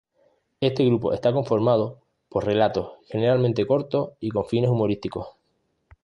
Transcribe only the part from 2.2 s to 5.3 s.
por relatos generalmente cortos y con fines humorísticos.